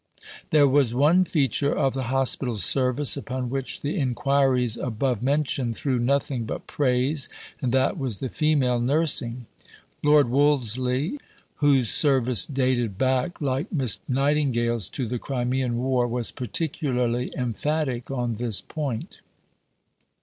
There 0.49 0.67
was 0.67 0.95
one 0.95 1.25
feature 1.25 1.77
of 1.77 1.93
the 1.93 2.05
Hospital 2.09 2.55
Service 2.55 3.15
upon 3.15 3.51
which 3.51 3.81
the 3.81 3.99
inquiries 3.99 4.75
above 4.75 5.21
mentioned 5.21 5.75
threw 5.75 5.99
nothing 5.99 6.45
but 6.45 6.65
praise, 6.65 7.29
and 7.61 7.71
that 7.73 7.99
was 7.99 8.17
the 8.17 8.27
female 8.27 8.79
nursing. 8.79 9.45
Lord 10.01 10.27
Wolseley, 10.27 11.19
whose 11.57 11.91
service 11.91 12.47
dated 12.47 12.97
back, 12.97 13.39
like 13.41 13.71
Miss 13.71 13.99
Nightingale's, 14.07 14.89
to 14.89 15.05
the 15.05 15.19
Crimean 15.19 15.77
War, 15.77 16.07
was 16.07 16.31
particularly 16.31 17.31
emphatic 17.37 18.09
on 18.09 18.37
this 18.37 18.59
point. 18.59 19.19